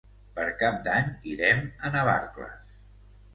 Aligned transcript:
Per 0.37 0.45
Cap 0.61 0.79
d'Any 0.87 1.11
irem 1.33 1.61
a 1.67 1.93
Navarcles. 1.97 2.57